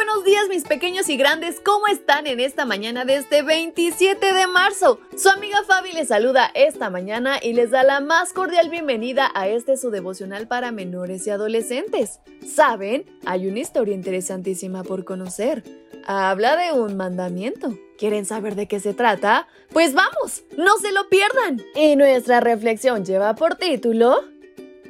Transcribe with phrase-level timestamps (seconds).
[0.00, 4.46] Buenos días mis pequeños y grandes, ¿cómo están en esta mañana de este 27 de
[4.46, 4.98] marzo?
[5.14, 9.46] Su amiga Fabi les saluda esta mañana y les da la más cordial bienvenida a
[9.46, 12.20] este su devocional para menores y adolescentes.
[12.46, 13.04] ¿Saben?
[13.26, 15.64] Hay una historia interesantísima por conocer.
[16.06, 17.78] Habla de un mandamiento.
[17.98, 19.48] ¿Quieren saber de qué se trata?
[19.70, 21.60] Pues vamos, no se lo pierdan.
[21.74, 24.24] Y nuestra reflexión lleva por título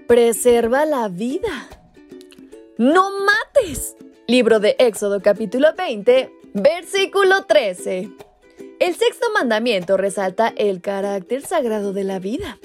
[0.06, 1.68] Preserva la vida.
[2.79, 3.96] No mates.
[4.30, 8.10] Libro de Éxodo capítulo 20, versículo 13.
[8.78, 12.56] El sexto mandamiento resalta el carácter sagrado de la vida.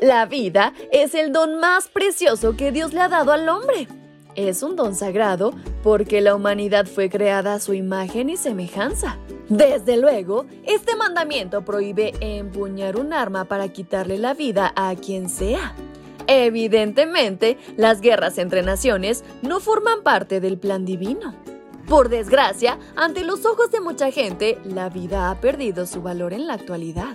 [0.00, 3.86] La vida es el don más precioso que Dios le ha dado al hombre.
[4.34, 9.16] Es un don sagrado porque la humanidad fue creada a su imagen y semejanza.
[9.48, 15.76] Desde luego, este mandamiento prohíbe empuñar un arma para quitarle la vida a quien sea.
[16.26, 21.34] Evidentemente, las guerras entre naciones no forman parte del plan divino.
[21.88, 26.46] Por desgracia, ante los ojos de mucha gente, la vida ha perdido su valor en
[26.46, 27.14] la actualidad.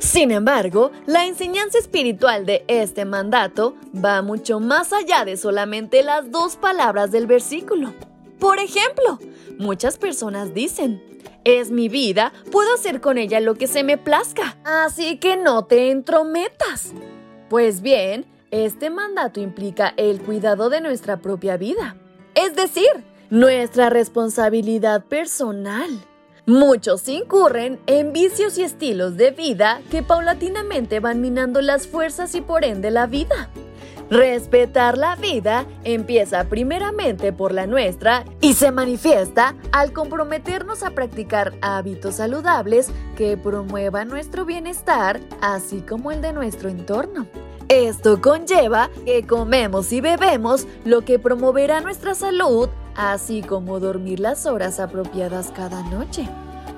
[0.00, 6.30] Sin embargo, la enseñanza espiritual de este mandato va mucho más allá de solamente las
[6.30, 7.94] dos palabras del versículo.
[8.38, 9.18] Por ejemplo,
[9.58, 11.02] muchas personas dicen,
[11.44, 15.64] es mi vida, puedo hacer con ella lo que se me plazca, así que no
[15.64, 16.92] te entrometas.
[17.48, 21.96] Pues bien, este mandato implica el cuidado de nuestra propia vida,
[22.34, 22.88] es decir,
[23.30, 25.90] nuestra responsabilidad personal.
[26.46, 32.40] Muchos incurren en vicios y estilos de vida que paulatinamente van minando las fuerzas y
[32.40, 33.50] por ende la vida.
[34.10, 41.52] Respetar la vida empieza primeramente por la nuestra y se manifiesta al comprometernos a practicar
[41.60, 47.26] hábitos saludables que promuevan nuestro bienestar, así como el de nuestro entorno.
[47.68, 54.46] Esto conlleva que comemos y bebemos lo que promoverá nuestra salud, así como dormir las
[54.46, 56.26] horas apropiadas cada noche.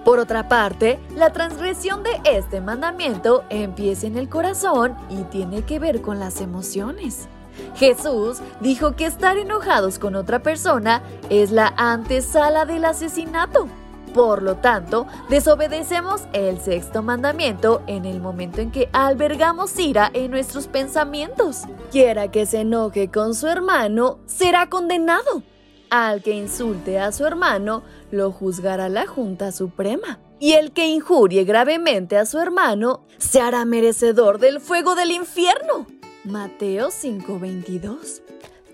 [0.04, 5.78] Por otra parte, la transgresión de este mandamiento empieza en el corazón y tiene que
[5.78, 7.28] ver con las emociones.
[7.76, 13.68] Jesús dijo que estar enojados con otra persona es la antesala del asesinato.
[14.14, 20.32] Por lo tanto, desobedecemos el sexto mandamiento en el momento en que albergamos ira en
[20.32, 21.62] nuestros pensamientos.
[21.92, 25.44] Quiera que se enoje con su hermano, será condenado.
[25.90, 30.18] Al que insulte a su hermano, lo juzgará la Junta Suprema.
[30.40, 35.86] Y el que injurie gravemente a su hermano, se hará merecedor del fuego del infierno.
[36.24, 38.22] Mateo 5:22.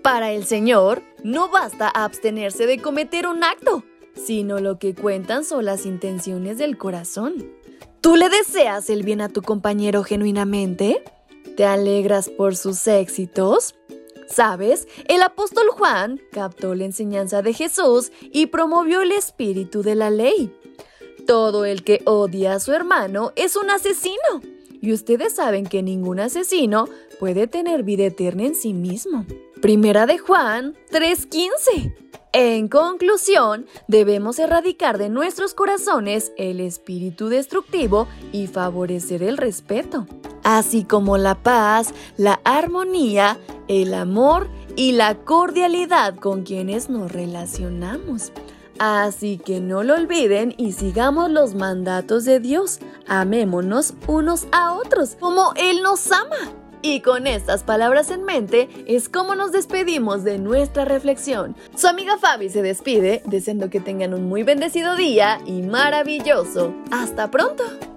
[0.01, 3.83] Para el Señor, no basta abstenerse de cometer un acto
[4.25, 7.45] sino lo que cuentan son las intenciones del corazón.
[8.01, 11.03] ¿Tú le deseas el bien a tu compañero genuinamente?
[11.55, 13.75] ¿Te alegras por sus éxitos?
[14.29, 14.87] ¿Sabes?
[15.07, 20.53] El apóstol Juan captó la enseñanza de Jesús y promovió el espíritu de la ley.
[21.25, 24.41] Todo el que odia a su hermano es un asesino.
[24.81, 26.87] Y ustedes saben que ningún asesino
[27.19, 29.25] puede tener vida eterna en sí mismo.
[29.61, 32.06] Primera de Juan 3:15.
[32.33, 40.05] En conclusión, debemos erradicar de nuestros corazones el espíritu destructivo y favorecer el respeto,
[40.43, 48.31] así como la paz, la armonía, el amor y la cordialidad con quienes nos relacionamos.
[48.77, 52.79] Así que no lo olviden y sigamos los mandatos de Dios.
[53.07, 56.66] Amémonos unos a otros como Él nos ama.
[56.89, 61.53] Y con estas palabras en mente es como nos despedimos de nuestra reflexión.
[61.75, 66.73] Su amiga Fabi se despide deseando que tengan un muy bendecido día y maravilloso.
[66.89, 67.96] ¡Hasta pronto!